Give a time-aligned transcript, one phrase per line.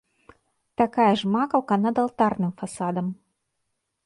[0.81, 3.07] Такая ж макаўка над алтарным фасадам.